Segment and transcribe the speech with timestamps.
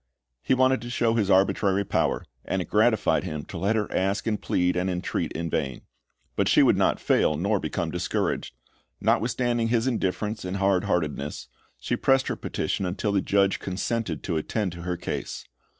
[0.41, 4.25] He wanted to show his arbitrary power, and it gratified him to let her ask
[4.25, 5.81] and plead and entreat in vain.
[6.35, 8.55] But she would not fail nor become discouraged.
[8.99, 14.37] Notwithstanding his indifference and hard heartedness, she pressed her petition until the judge consented to
[14.37, 15.45] attend to her case.